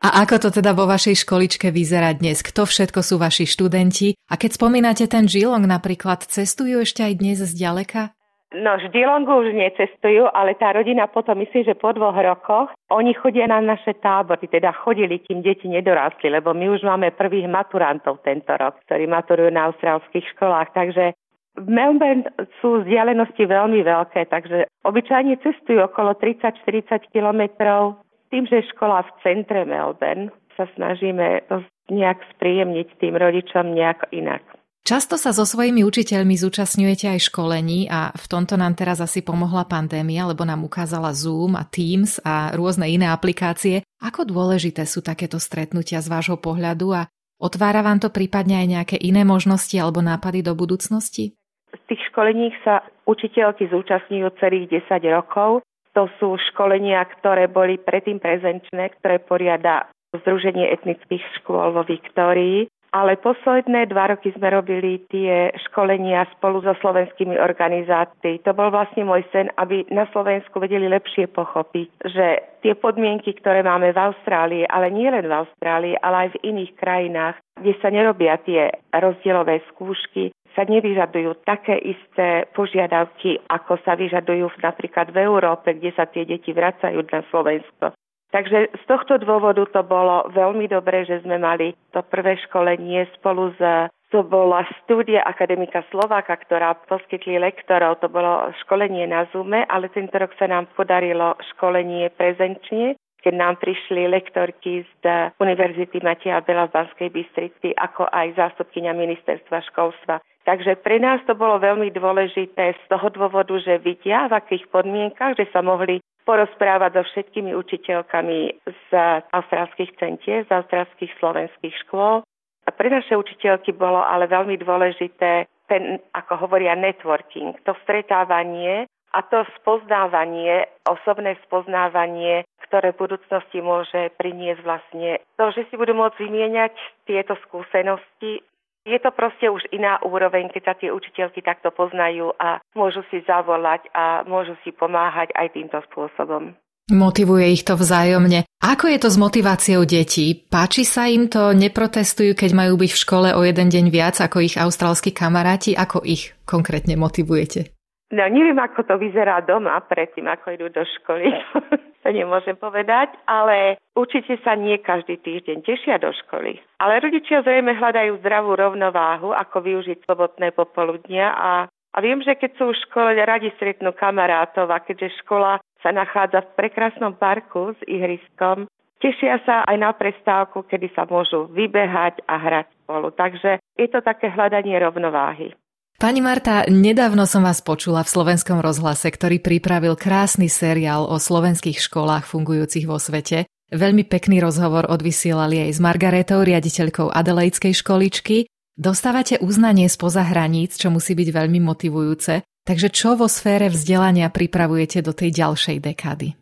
A 0.00 0.24
ako 0.24 0.48
to 0.48 0.48
teda 0.48 0.72
vo 0.72 0.88
vašej 0.88 1.28
školičke 1.28 1.68
vyzerá 1.68 2.16
dnes? 2.16 2.40
Kto 2.40 2.64
všetko 2.64 3.04
sú 3.04 3.20
vaši 3.20 3.44
študenti? 3.44 4.16
A 4.32 4.40
keď 4.40 4.56
spomínate 4.56 5.04
ten 5.04 5.28
žilong 5.28 5.60
napríklad, 5.68 6.24
cestujú 6.24 6.82
ešte 6.82 7.04
aj 7.04 7.20
dnes 7.20 7.38
zďaleka? 7.44 8.16
No, 8.50 8.82
Ždilongu 8.82 9.46
už 9.46 9.54
necestujú, 9.54 10.26
ale 10.34 10.58
tá 10.58 10.74
rodina 10.74 11.06
potom, 11.06 11.38
myslím, 11.38 11.70
že 11.70 11.78
po 11.78 11.94
dvoch 11.94 12.18
rokoch, 12.18 12.74
oni 12.90 13.14
chodia 13.14 13.46
na 13.46 13.62
naše 13.62 13.94
tábory, 14.02 14.42
teda 14.50 14.74
chodili, 14.74 15.22
kým 15.22 15.38
deti 15.46 15.70
nedorástli, 15.70 16.34
lebo 16.34 16.50
my 16.50 16.74
už 16.74 16.82
máme 16.82 17.14
prvých 17.14 17.46
maturantov 17.46 18.18
tento 18.26 18.50
rok, 18.58 18.82
ktorí 18.90 19.06
maturujú 19.06 19.54
na 19.54 19.70
austrálskych 19.70 20.34
školách, 20.34 20.74
takže 20.74 21.14
v 21.62 21.66
Melbourne 21.70 22.26
sú 22.58 22.82
vzdialenosti 22.82 23.46
veľmi 23.46 23.86
veľké, 23.86 24.26
takže 24.26 24.66
obyčajne 24.82 25.38
cestujú 25.46 25.86
okolo 25.86 26.18
30-40 26.18 27.06
kilometrov. 27.14 28.02
Tým, 28.34 28.50
že 28.50 28.66
je 28.66 28.70
škola 28.74 29.06
v 29.06 29.10
centre 29.22 29.62
Melbourne, 29.62 30.34
sa 30.58 30.66
snažíme 30.74 31.46
nejak 31.90 32.18
spríjemniť 32.34 32.98
tým 32.98 33.14
rodičom 33.14 33.74
nejak 33.74 34.10
inak. 34.10 34.42
Často 34.90 35.14
sa 35.14 35.30
so 35.30 35.46
svojimi 35.46 35.86
učiteľmi 35.86 36.34
zúčastňujete 36.34 37.14
aj 37.14 37.30
školení 37.30 37.86
a 37.86 38.10
v 38.10 38.26
tomto 38.26 38.58
nám 38.58 38.74
teraz 38.74 38.98
asi 38.98 39.22
pomohla 39.22 39.62
pandémia, 39.62 40.26
lebo 40.26 40.42
nám 40.42 40.66
ukázala 40.66 41.14
Zoom 41.14 41.54
a 41.54 41.62
Teams 41.62 42.18
a 42.26 42.50
rôzne 42.58 42.90
iné 42.90 43.06
aplikácie. 43.06 43.86
Ako 44.02 44.26
dôležité 44.26 44.82
sú 44.90 44.98
takéto 44.98 45.38
stretnutia 45.38 46.02
z 46.02 46.10
vášho 46.10 46.42
pohľadu 46.42 46.90
a 46.90 47.06
otvára 47.38 47.86
vám 47.86 48.02
to 48.02 48.10
prípadne 48.10 48.58
aj 48.58 48.66
nejaké 48.66 48.96
iné 48.98 49.22
možnosti 49.22 49.78
alebo 49.78 50.02
nápady 50.02 50.42
do 50.42 50.58
budúcnosti? 50.58 51.38
Z 51.70 51.82
tých 51.86 52.02
školení 52.10 52.50
sa 52.66 52.82
učiteľky 53.06 53.70
zúčastňujú 53.70 54.26
celých 54.42 54.90
10 54.90 55.06
rokov. 55.14 55.62
To 55.94 56.10
sú 56.18 56.34
školenia, 56.50 56.98
ktoré 57.14 57.46
boli 57.46 57.78
predtým 57.78 58.18
prezenčné, 58.18 58.90
ktoré 58.98 59.22
poriada 59.22 59.86
Združenie 60.10 60.66
etnických 60.74 61.22
škôl 61.38 61.78
vo 61.78 61.86
Viktórii 61.86 62.66
ale 62.90 63.18
posledné 63.22 63.86
dva 63.86 64.14
roky 64.14 64.34
sme 64.34 64.50
robili 64.50 65.02
tie 65.10 65.54
školenia 65.70 66.26
spolu 66.38 66.62
so 66.62 66.74
slovenskými 66.82 67.38
organizáciami. 67.38 68.42
To 68.42 68.52
bol 68.54 68.74
vlastne 68.74 69.06
môj 69.06 69.22
sen, 69.30 69.46
aby 69.58 69.86
na 69.94 70.10
Slovensku 70.10 70.58
vedeli 70.58 70.90
lepšie 70.90 71.30
pochopiť, 71.30 71.88
že 72.10 72.26
tie 72.66 72.74
podmienky, 72.74 73.34
ktoré 73.38 73.62
máme 73.62 73.94
v 73.94 74.02
Austrálii, 74.10 74.64
ale 74.66 74.90
nie 74.90 75.06
len 75.06 75.24
v 75.24 75.36
Austrálii, 75.46 75.94
ale 76.02 76.16
aj 76.26 76.28
v 76.34 76.40
iných 76.50 76.72
krajinách, 76.76 77.36
kde 77.56 77.72
sa 77.78 77.88
nerobia 77.94 78.36
tie 78.42 78.74
rozdielové 78.90 79.62
skúšky, 79.70 80.34
sa 80.58 80.66
nevyžadujú 80.66 81.46
také 81.46 81.78
isté 81.78 82.50
požiadavky, 82.58 83.38
ako 83.46 83.78
sa 83.86 83.94
vyžadujú 83.94 84.50
napríklad 84.58 85.14
v 85.14 85.22
Európe, 85.22 85.78
kde 85.78 85.94
sa 85.94 86.10
tie 86.10 86.26
deti 86.26 86.50
vracajú 86.50 86.98
na 87.06 87.22
Slovensko. 87.30 87.94
Takže 88.30 88.70
z 88.70 88.84
tohto 88.86 89.18
dôvodu 89.18 89.66
to 89.74 89.82
bolo 89.82 90.30
veľmi 90.30 90.70
dobré, 90.70 91.02
že 91.02 91.22
sme 91.26 91.42
mali 91.42 91.74
to 91.90 91.98
prvé 92.06 92.38
školenie 92.46 93.10
spolu 93.18 93.50
s 93.58 93.90
to 94.10 94.26
bola 94.26 94.66
štúdia 94.82 95.22
Akademika 95.22 95.86
Slováka, 95.94 96.34
ktorá 96.34 96.74
poskytli 96.90 97.38
lektorov. 97.38 98.02
To 98.02 98.10
bolo 98.10 98.50
školenie 98.66 99.06
na 99.06 99.30
Zume, 99.30 99.62
ale 99.70 99.86
tento 99.86 100.18
rok 100.18 100.34
sa 100.34 100.50
nám 100.50 100.66
podarilo 100.74 101.38
školenie 101.54 102.10
prezenčne, 102.18 102.98
keď 103.22 103.34
nám 103.38 103.54
prišli 103.62 104.10
lektorky 104.10 104.82
z 104.82 105.30
Univerzity 105.38 106.02
Matia 106.02 106.42
Bela 106.42 106.66
v 106.66 106.74
Banskej 106.74 107.10
Bystrici, 107.14 107.70
ako 107.78 108.10
aj 108.10 108.34
zástupkynia 108.34 108.98
ministerstva 108.98 109.62
školstva. 109.70 110.18
Takže 110.42 110.80
pre 110.82 110.98
nás 110.98 111.22
to 111.30 111.38
bolo 111.38 111.62
veľmi 111.62 111.94
dôležité 111.94 112.74
z 112.74 112.82
toho 112.90 113.14
dôvodu, 113.14 113.54
že 113.62 113.78
vidia, 113.78 114.26
v 114.26 114.42
akých 114.42 114.66
podmienkach, 114.74 115.38
že 115.38 115.46
sa 115.54 115.62
mohli 115.62 116.02
porozprávať 116.24 117.00
so 117.00 117.02
všetkými 117.10 117.52
učiteľkami 117.56 118.38
z 118.66 118.88
austrálskych 119.32 119.96
centier, 119.96 120.46
z 120.46 120.50
austrálskych 120.52 121.12
slovenských 121.18 121.74
škôl. 121.86 122.22
A 122.66 122.70
pre 122.70 122.92
naše 122.92 123.16
učiteľky 123.16 123.72
bolo 123.72 124.04
ale 124.04 124.28
veľmi 124.28 124.54
dôležité 124.60 125.48
ten, 125.70 126.02
ako 126.12 126.46
hovoria, 126.46 126.74
networking, 126.74 127.54
to 127.62 127.72
stretávanie 127.86 128.90
a 129.10 129.18
to 129.26 129.42
spoznávanie, 129.58 130.66
osobné 130.86 131.34
spoznávanie, 131.46 132.46
ktoré 132.70 132.94
v 132.94 133.02
budúcnosti 133.06 133.58
môže 133.58 134.14
priniesť 134.14 134.62
vlastne 134.62 135.18
to, 135.34 135.50
že 135.50 135.66
si 135.66 135.74
budú 135.74 135.98
môcť 135.98 136.18
vymieňať 136.22 136.74
tieto 137.10 137.34
skúsenosti 137.46 138.42
je 138.88 138.98
to 138.98 139.10
proste 139.12 139.44
už 139.44 139.62
iná 139.72 140.00
úroveň, 140.00 140.48
keď 140.48 140.62
sa 140.64 140.74
tie 140.74 140.90
učiteľky 140.92 141.44
takto 141.44 141.68
poznajú 141.70 142.32
a 142.40 142.64
môžu 142.72 143.04
si 143.12 143.20
zavolať 143.28 143.86
a 143.92 144.24
môžu 144.24 144.56
si 144.64 144.72
pomáhať 144.72 145.32
aj 145.36 145.52
týmto 145.52 145.78
spôsobom. 145.90 146.56
Motivuje 146.90 147.54
ich 147.54 147.62
to 147.62 147.78
vzájomne. 147.78 148.42
Ako 148.58 148.90
je 148.90 148.98
to 148.98 149.08
s 149.14 149.16
motiváciou 149.20 149.86
detí? 149.86 150.34
Páči 150.34 150.82
sa 150.82 151.06
im 151.06 151.30
to, 151.30 151.54
neprotestujú, 151.54 152.34
keď 152.34 152.50
majú 152.50 152.74
byť 152.82 152.90
v 152.90 153.02
škole 153.06 153.28
o 153.30 153.46
jeden 153.46 153.70
deň 153.70 153.94
viac 153.94 154.18
ako 154.18 154.42
ich 154.42 154.58
austrálsky 154.58 155.14
kamaráti? 155.14 155.78
Ako 155.78 156.02
ich 156.02 156.34
konkrétne 156.42 156.98
motivujete? 156.98 157.70
No 158.10 158.26
neviem, 158.26 158.58
ako 158.58 158.82
to 158.82 158.94
vyzerá 158.98 159.38
doma 159.46 159.78
predtým, 159.86 160.26
ako 160.26 160.58
idú 160.58 160.66
do 160.66 160.82
školy. 160.82 161.30
to 162.02 162.08
nemôžem 162.10 162.58
povedať, 162.58 163.14
ale 163.22 163.78
určite 163.94 164.34
sa 164.42 164.58
nie 164.58 164.82
každý 164.82 165.14
týždeň 165.22 165.62
tešia 165.62 166.02
do 166.02 166.10
školy. 166.26 166.58
Ale 166.82 166.98
rodičia 167.06 167.46
zrejme 167.46 167.70
hľadajú 167.70 168.18
zdravú 168.18 168.58
rovnováhu, 168.58 169.30
ako 169.30 169.62
využiť 169.62 170.10
sobotné 170.10 170.50
popoludnia 170.50 171.30
a, 171.38 171.52
a 171.70 171.98
viem, 172.02 172.18
že 172.18 172.34
keď 172.34 172.50
sú 172.58 172.74
v 172.74 172.80
škole, 172.90 173.14
radi 173.14 173.54
stretnú 173.54 173.94
kamarátov 173.94 174.66
a 174.74 174.82
keďže 174.82 175.22
škola 175.22 175.62
sa 175.78 175.94
nachádza 175.94 176.42
v 176.42 176.54
prekrásnom 176.58 177.14
parku 177.14 177.78
s 177.78 177.80
ihriskom, 177.86 178.66
tešia 178.98 179.38
sa 179.46 179.62
aj 179.70 179.76
na 179.78 179.94
prestávku, 179.94 180.66
kedy 180.66 180.90
sa 180.98 181.06
môžu 181.06 181.46
vybehať 181.54 182.26
a 182.26 182.34
hrať 182.42 182.66
spolu. 182.82 183.14
Takže 183.14 183.62
je 183.78 183.86
to 183.86 184.02
také 184.02 184.34
hľadanie 184.34 184.74
rovnováhy. 184.82 185.54
Pani 186.00 186.24
Marta, 186.24 186.64
nedávno 186.64 187.28
som 187.28 187.44
vás 187.44 187.60
počula 187.60 188.00
v 188.00 188.08
slovenskom 188.08 188.64
rozhlase, 188.64 189.12
ktorý 189.12 189.36
pripravil 189.36 190.00
krásny 190.00 190.48
seriál 190.48 191.04
o 191.04 191.20
slovenských 191.20 191.76
školách 191.76 192.24
fungujúcich 192.24 192.88
vo 192.88 192.96
svete. 192.96 193.44
Veľmi 193.68 194.08
pekný 194.08 194.40
rozhovor 194.40 194.88
odvysielali 194.88 195.60
aj 195.68 195.76
s 195.76 195.78
Margaretou, 195.84 196.40
riaditeľkou 196.40 197.12
Adelaidskej 197.12 197.76
školičky. 197.76 198.48
Dostávate 198.80 199.44
uznanie 199.44 199.92
spoza 199.92 200.24
hraníc, 200.24 200.80
čo 200.80 200.88
musí 200.88 201.12
byť 201.12 201.36
veľmi 201.36 201.60
motivujúce. 201.60 202.48
Takže 202.64 202.88
čo 202.88 203.20
vo 203.20 203.28
sfére 203.28 203.68
vzdelania 203.68 204.32
pripravujete 204.32 205.04
do 205.04 205.12
tej 205.12 205.36
ďalšej 205.36 205.84
dekády? 205.84 206.32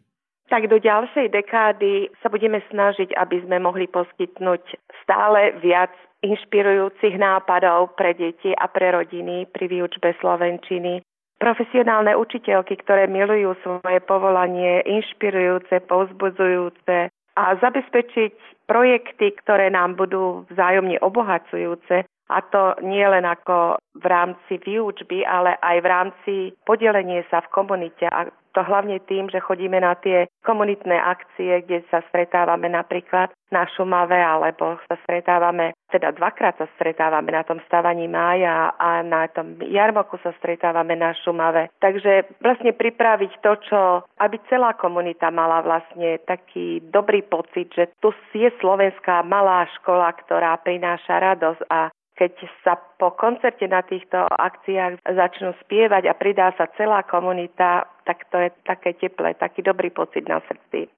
Tak 0.55 0.71
do 0.71 0.79
ďalšej 0.79 1.35
dekády 1.35 2.15
sa 2.23 2.31
budeme 2.31 2.62
snažiť, 2.71 3.11
aby 3.11 3.43
sme 3.43 3.59
mohli 3.59 3.91
poskytnúť 3.91 4.62
stále 5.03 5.59
viac 5.59 5.91
inšpirujúcich 6.22 7.14
nápadov 7.18 7.94
pre 7.94 8.14
deti 8.14 8.50
a 8.54 8.66
pre 8.66 8.90
rodiny 8.90 9.46
pri 9.50 9.70
výučbe 9.70 10.14
slovenčiny. 10.18 11.02
Profesionálne 11.38 12.18
učiteľky, 12.18 12.82
ktoré 12.82 13.06
milujú 13.06 13.54
svoje 13.62 14.02
povolanie, 14.02 14.82
inšpirujúce, 14.82 15.87
povzbudzujúce 15.87 17.14
a 17.38 17.42
zabezpečiť 17.62 18.66
projekty, 18.66 19.38
ktoré 19.38 19.70
nám 19.70 19.94
budú 19.94 20.42
vzájomne 20.50 20.98
obohacujúce 20.98 22.02
a 22.28 22.38
to 22.44 22.76
nie 22.85 23.04
len 23.04 23.25
ako 23.25 23.80
v 23.99 24.04
rámci 24.06 24.61
výučby, 24.62 25.25
ale 25.25 25.56
aj 25.58 25.76
v 25.80 25.87
rámci 25.88 26.35
podelenie 26.62 27.25
sa 27.32 27.42
v 27.42 27.52
komunite 27.52 28.06
a 28.06 28.28
to 28.58 28.66
hlavne 28.66 28.99
tým, 29.06 29.30
že 29.30 29.38
chodíme 29.38 29.78
na 29.78 29.94
tie 29.94 30.26
komunitné 30.42 30.99
akcie, 30.99 31.62
kde 31.62 31.85
sa 31.94 32.02
stretávame 32.11 32.66
napríklad 32.66 33.30
na 33.54 33.70
Šumave, 33.70 34.18
alebo 34.18 34.82
sa 34.90 34.99
stretávame, 35.06 35.78
teda 35.88 36.12
dvakrát 36.18 36.58
sa 36.58 36.66
stretávame 36.75 37.32
na 37.32 37.47
tom 37.47 37.62
stavaní 37.70 38.11
mája 38.11 38.75
a 38.76 39.00
na 39.06 39.30
tom 39.30 39.56
jarmoku 39.62 40.18
sa 40.20 40.35
stretávame 40.42 40.99
na 40.99 41.14
Šumave. 41.23 41.70
Takže 41.78 42.42
vlastne 42.42 42.75
pripraviť 42.75 43.32
to, 43.40 43.52
čo, 43.62 43.80
aby 44.20 44.37
celá 44.50 44.75
komunita 44.75 45.30
mala 45.30 45.62
vlastne 45.62 46.18
taký 46.26 46.82
dobrý 46.90 47.23
pocit, 47.25 47.70
že 47.73 47.88
tu 48.02 48.11
je 48.35 48.50
slovenská 48.58 49.23
malá 49.23 49.70
škola, 49.80 50.12
ktorá 50.18 50.58
prináša 50.61 51.20
radosť 51.20 51.62
a 51.70 51.88
keď 52.18 52.34
sa 52.66 52.75
po 52.75 53.14
koncerte 53.14 53.70
na 53.70 53.87
týchto 53.87 54.18
akciách 54.26 55.06
začnú 55.06 55.54
spievať 55.62 56.10
a 56.10 56.18
pridá 56.18 56.50
sa 56.58 56.66
celá 56.75 57.06
komunita, 57.06 57.87
tak 58.02 58.26
to 58.34 58.42
je 58.42 58.50
také 58.66 58.98
teplé, 58.98 59.38
taký 59.38 59.62
dobrý 59.62 59.94
pocit 59.94 60.26
na 60.26 60.42
srdci. 60.50 60.90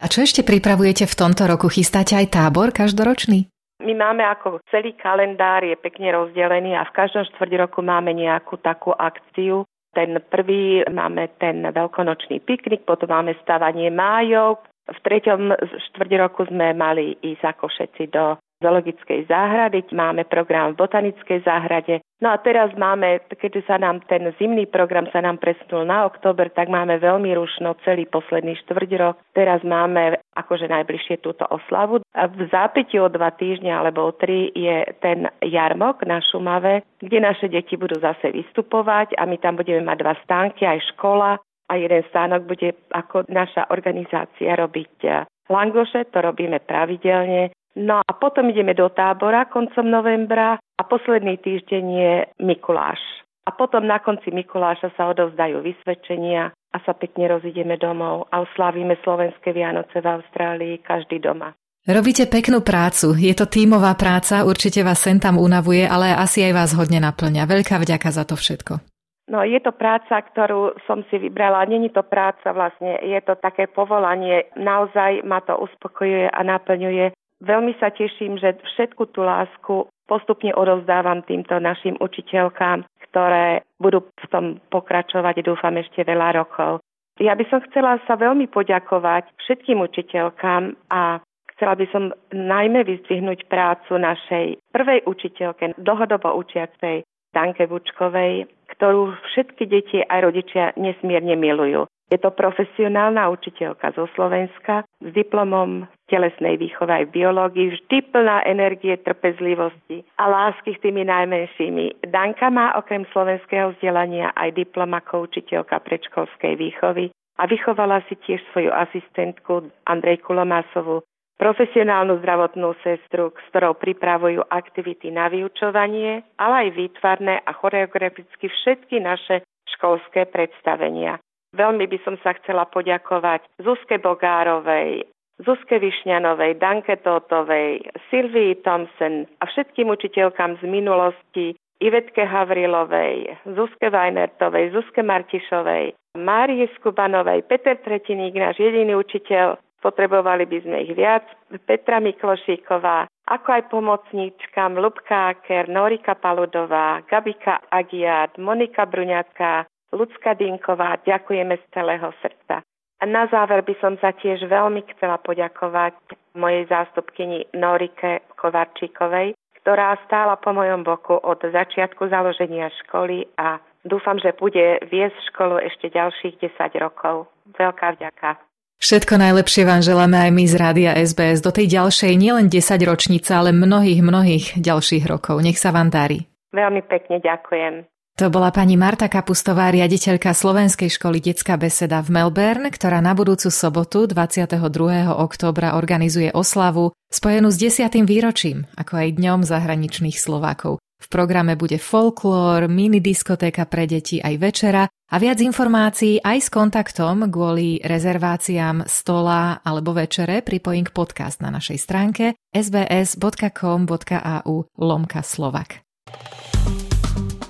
A 0.00 0.08
čo 0.08 0.24
ešte 0.24 0.40
pripravujete 0.42 1.04
v 1.04 1.14
tomto 1.14 1.44
roku? 1.44 1.68
Chystáte 1.68 2.16
aj 2.16 2.32
tábor 2.32 2.72
každoročný? 2.72 3.52
My 3.84 3.94
máme 3.94 4.24
ako 4.26 4.64
celý 4.72 4.96
kalendár 4.96 5.62
je 5.62 5.76
pekne 5.76 6.10
rozdelený 6.10 6.74
a 6.74 6.88
v 6.88 6.94
každom 6.96 7.28
štvrť 7.34 7.52
roku 7.68 7.84
máme 7.84 8.16
nejakú 8.16 8.58
takú 8.58 8.94
akciu. 8.94 9.68
Ten 9.92 10.16
prvý 10.32 10.86
máme 10.88 11.28
ten 11.36 11.60
veľkonočný 11.68 12.40
piknik, 12.42 12.88
potom 12.88 13.12
máme 13.12 13.36
stavanie 13.44 13.92
májov. 13.92 14.64
V 14.88 14.98
treťom 15.06 15.54
štvrť 15.92 16.10
roku 16.18 16.48
sme 16.50 16.74
mali 16.74 17.14
ísť 17.22 17.54
ako 17.54 17.70
všetci 17.70 18.02
do 18.10 18.38
zoologickej 18.62 19.26
záhrady, 19.26 19.84
máme 19.92 20.24
program 20.24 20.72
v 20.72 20.80
botanickej 20.86 21.42
záhrade, 21.42 22.00
No 22.22 22.30
a 22.30 22.38
teraz 22.38 22.70
máme, 22.78 23.18
keďže 23.34 23.66
sa 23.66 23.82
nám 23.82 23.98
ten 24.06 24.30
zimný 24.38 24.70
program 24.70 25.10
sa 25.10 25.18
nám 25.18 25.42
presunul 25.42 25.90
na 25.90 26.06
október, 26.06 26.54
tak 26.54 26.70
máme 26.70 27.02
veľmi 27.02 27.34
rušno 27.34 27.74
celý 27.82 28.06
posledný 28.06 28.54
štvrť 28.62 28.90
rok. 28.94 29.18
Teraz 29.34 29.66
máme 29.66 30.22
akože 30.38 30.70
najbližšie 30.70 31.18
túto 31.18 31.42
oslavu. 31.50 31.98
A 32.14 32.30
v 32.30 32.46
zápäti 32.46 33.02
o 33.02 33.10
dva 33.10 33.34
týždňa 33.34 33.74
alebo 33.74 34.06
o 34.06 34.14
tri 34.14 34.54
je 34.54 34.86
ten 35.02 35.26
jarmok 35.42 36.06
na 36.06 36.22
Šumave, 36.22 36.86
kde 37.02 37.18
naše 37.18 37.50
deti 37.50 37.74
budú 37.74 37.98
zase 37.98 38.30
vystupovať 38.30 39.18
a 39.18 39.26
my 39.26 39.42
tam 39.42 39.58
budeme 39.58 39.82
mať 39.82 39.98
dva 39.98 40.14
stánky, 40.22 40.62
aj 40.62 40.94
škola 40.94 41.42
a 41.42 41.72
jeden 41.74 42.06
stánok 42.06 42.46
bude 42.46 42.70
ako 42.94 43.26
naša 43.34 43.66
organizácia 43.74 44.54
robiť 44.54 44.94
eh, 45.10 45.26
langoše, 45.50 46.06
to 46.14 46.22
robíme 46.22 46.62
pravidelne. 46.62 47.50
No 47.76 48.04
a 48.04 48.12
potom 48.12 48.52
ideme 48.52 48.76
do 48.76 48.92
tábora 48.92 49.48
koncom 49.48 49.88
novembra 49.88 50.60
a 50.60 50.82
posledný 50.84 51.40
týždeň 51.40 51.84
je 51.88 52.14
Mikuláš. 52.44 53.00
A 53.42 53.50
potom 53.50 53.88
na 53.88 53.98
konci 53.98 54.30
Mikuláša 54.30 54.92
sa 54.94 55.08
odovzdajú 55.10 55.64
vysvedčenia 55.64 56.52
a 56.52 56.76
sa 56.84 56.92
pekne 56.94 57.32
rozideme 57.32 57.74
domov 57.80 58.28
a 58.30 58.44
oslávime 58.44 59.00
slovenské 59.02 59.50
Vianoce 59.50 59.98
v 59.98 60.06
Austrálii 60.06 60.74
každý 60.84 61.18
doma. 61.18 61.56
Robíte 61.82 62.30
peknú 62.30 62.62
prácu, 62.62 63.18
je 63.18 63.34
to 63.34 63.50
tímová 63.50 63.98
práca, 63.98 64.46
určite 64.46 64.86
vás 64.86 65.02
sem 65.02 65.18
tam 65.18 65.34
unavuje, 65.34 65.82
ale 65.82 66.14
asi 66.14 66.46
aj 66.46 66.52
vás 66.54 66.70
hodne 66.78 67.02
naplňa. 67.02 67.42
Veľká 67.42 67.82
vďaka 67.82 68.08
za 68.14 68.22
to 68.22 68.38
všetko. 68.38 68.78
No 69.26 69.42
je 69.42 69.58
to 69.58 69.74
práca, 69.74 70.22
ktorú 70.22 70.78
som 70.86 71.02
si 71.10 71.18
vybrala. 71.18 71.66
Není 71.66 71.90
to 71.90 72.06
práca 72.06 72.54
vlastne, 72.54 73.00
je 73.02 73.18
to 73.26 73.34
také 73.40 73.66
povolanie. 73.66 74.46
Naozaj 74.54 75.26
ma 75.26 75.42
to 75.42 75.58
uspokojuje 75.58 76.30
a 76.30 76.40
naplňuje 76.46 77.10
Veľmi 77.42 77.74
sa 77.82 77.90
teším, 77.90 78.38
že 78.38 78.54
všetku 78.54 79.10
tú 79.10 79.26
lásku 79.26 79.90
postupne 80.06 80.54
odovzdávam 80.54 81.26
týmto 81.26 81.58
našim 81.58 81.98
učiteľkám, 81.98 82.86
ktoré 83.10 83.66
budú 83.82 84.06
v 84.06 84.26
tom 84.30 84.44
pokračovať, 84.70 85.42
dúfam, 85.42 85.74
ešte 85.74 86.06
veľa 86.06 86.38
rokov. 86.38 86.78
Ja 87.18 87.34
by 87.34 87.44
som 87.50 87.60
chcela 87.68 87.98
sa 88.06 88.14
veľmi 88.14 88.46
poďakovať 88.46 89.28
všetkým 89.42 89.82
učiteľkám 89.84 90.78
a 90.88 91.18
chcela 91.54 91.74
by 91.76 91.86
som 91.90 92.14
najmä 92.32 92.86
vyzdvihnúť 92.88 93.50
prácu 93.50 94.00
našej 94.00 94.62
prvej 94.72 95.04
učiteľke, 95.04 95.76
dlhodobo 95.76 96.32
učiacej 96.40 97.04
Danke 97.32 97.64
Vučkovej, 97.64 98.48
ktorú 98.76 99.16
všetky 99.32 99.64
deti 99.68 99.98
aj 100.04 100.18
rodičia 100.20 100.64
nesmierne 100.76 101.36
milujú. 101.36 101.88
Je 102.12 102.20
to 102.20 102.28
profesionálna 102.28 103.32
učiteľka 103.32 103.96
zo 103.96 104.04
Slovenska 104.12 104.84
s 104.84 105.08
diplomom 105.16 105.88
telesnej 106.12 106.60
výchove 106.60 106.92
aj 106.92 107.08
v 107.08 107.24
biológii, 107.24 107.66
vždy 107.72 107.98
plná 108.12 108.44
energie, 108.44 109.00
trpezlivosti 109.00 110.04
a 110.20 110.28
lásky 110.28 110.76
s 110.76 110.82
tými 110.84 111.08
najmenšími. 111.08 112.04
Danka 112.12 112.52
má 112.52 112.76
okrem 112.76 113.08
slovenského 113.16 113.72
vzdelania 113.72 114.28
aj 114.36 114.52
diplom 114.52 114.92
ako 114.92 115.24
učiteľka 115.24 115.80
predškolskej 115.80 116.52
výchovy 116.60 117.08
a 117.40 117.48
vychovala 117.48 118.04
si 118.12 118.20
tiež 118.20 118.44
svoju 118.52 118.68
asistentku 118.68 119.72
Andrejku 119.88 120.36
Lomásovu, 120.36 121.00
profesionálnu 121.40 122.20
zdravotnú 122.20 122.76
sestru, 122.84 123.32
s 123.32 123.46
ktorou 123.56 123.72
pripravujú 123.80 124.52
aktivity 124.52 125.08
na 125.08 125.32
vyučovanie, 125.32 126.20
ale 126.36 126.68
aj 126.68 126.76
výtvarné 126.76 127.40
a 127.40 127.50
choreograficky 127.56 128.52
všetky 128.52 129.00
naše 129.00 129.40
školské 129.80 130.28
predstavenia. 130.28 131.16
Veľmi 131.52 131.84
by 131.84 131.98
som 132.00 132.16
sa 132.24 132.32
chcela 132.40 132.64
poďakovať 132.64 133.44
Zuzke 133.60 134.00
Bogárovej, 134.00 135.04
Zuzke 135.44 135.76
Višňanovej, 135.76 136.56
Danke 136.56 136.96
Tótovej, 137.04 137.84
Silvii 138.08 138.56
Thompson 138.64 139.28
a 139.40 139.44
všetkým 139.44 139.92
učiteľkám 139.92 140.60
z 140.60 140.64
minulosti, 140.64 141.52
Ivetke 141.82 142.22
Havrilovej, 142.24 143.42
Zuzke 143.58 143.90
Vajnertovej, 143.90 144.70
Zuzke 144.70 145.02
Martišovej, 145.02 145.92
Márie 146.14 146.70
Skubanovej, 146.78 147.42
Peter 147.50 147.74
Tretiník, 147.74 148.38
náš 148.38 148.62
jediný 148.62 148.94
učiteľ, 149.02 149.58
potrebovali 149.82 150.46
by 150.46 150.58
sme 150.62 150.76
ich 150.86 150.94
viac, 150.94 151.26
Petra 151.66 151.98
Miklošíková, 151.98 153.10
ako 153.26 153.48
aj 153.50 153.62
pomocníčkam 153.72 154.78
Lubka 154.78 155.34
Aker, 155.34 155.66
Norika 155.66 156.14
Paludová, 156.14 157.02
Gabika 157.10 157.58
Agiat, 157.66 158.38
Monika 158.38 158.86
Bruňacká, 158.86 159.66
Lucka 159.92 160.32
Dinková, 160.32 160.96
ďakujeme 161.04 161.60
z 161.60 161.64
celého 161.76 162.08
srdca. 162.24 162.64
A 163.02 163.04
na 163.04 163.26
záver 163.28 163.60
by 163.66 163.74
som 163.82 163.94
sa 163.98 164.14
tiež 164.16 164.46
veľmi 164.46 164.86
chcela 164.94 165.18
poďakovať 165.20 165.94
mojej 166.38 166.64
zástupkyni 166.70 167.50
Norike 167.52 168.24
Kovarčíkovej, 168.38 169.34
ktorá 169.62 169.98
stála 170.06 170.38
po 170.38 170.54
mojom 170.54 170.86
boku 170.86 171.14
od 171.18 171.42
začiatku 171.42 172.08
založenia 172.08 172.70
školy 172.82 173.26
a 173.36 173.58
dúfam, 173.82 174.18
že 174.22 174.34
bude 174.38 174.80
viesť 174.86 175.18
školu 175.34 175.58
ešte 175.66 175.90
ďalších 175.90 176.40
10 176.40 176.82
rokov. 176.82 177.26
Veľká 177.58 177.98
vďaka. 177.98 178.38
Všetko 178.82 179.14
najlepšie 179.14 179.62
vám 179.62 179.78
želáme 179.78 180.18
aj 180.18 180.30
my 180.34 180.44
z 180.46 180.54
Rádia 180.58 180.92
SBS 180.98 181.38
do 181.38 181.54
tej 181.54 181.70
ďalšej 181.70 182.18
nielen 182.18 182.50
10 182.50 182.82
ročnice, 182.82 183.30
ale 183.30 183.54
mnohých, 183.54 184.02
mnohých 184.02 184.46
ďalších 184.58 185.06
rokov. 185.06 185.38
Nech 185.38 185.58
sa 185.58 185.70
vám 185.70 185.86
darí. 185.86 186.26
Veľmi 186.50 186.82
pekne 186.90 187.22
ďakujem. 187.22 187.86
To 188.20 188.28
bola 188.28 188.52
pani 188.52 188.76
Marta 188.76 189.08
Kapustová, 189.08 189.72
riaditeľka 189.72 190.36
Slovenskej 190.36 190.92
školy 190.92 191.24
Detská 191.24 191.56
beseda 191.56 192.04
v 192.04 192.12
Melbourne, 192.12 192.68
ktorá 192.68 193.00
na 193.00 193.16
budúcu 193.16 193.48
sobotu 193.48 194.04
22. 194.04 194.60
októbra 195.08 195.80
organizuje 195.80 196.28
oslavu 196.28 196.92
spojenú 197.08 197.48
s 197.48 197.56
desiatým 197.56 198.04
výročím, 198.04 198.68
ako 198.76 199.00
aj 199.00 199.16
Dňom 199.16 199.40
zahraničných 199.48 200.20
Slovákov. 200.20 200.76
V 201.02 201.06
programe 201.08 201.56
bude 201.56 201.80
folklór, 201.80 202.68
mini 202.68 203.00
diskotéka 203.00 203.64
pre 203.64 203.88
deti 203.88 204.20
aj 204.20 204.34
večera 204.36 204.84
a 204.84 205.16
viac 205.16 205.40
informácií 205.40 206.20
aj 206.20 206.38
s 206.46 206.48
kontaktom 206.52 207.32
kvôli 207.32 207.80
rezerváciám 207.80 208.92
stola 208.92 209.64
alebo 209.64 209.96
večere 209.96 210.44
pripojím 210.44 210.84
k 210.84 210.94
podcast 210.94 211.40
na 211.40 211.48
našej 211.48 211.78
stránke 211.80 212.36
sbs.com.au 212.52 214.54
lomka 214.78 215.20
slovak. 215.24 215.80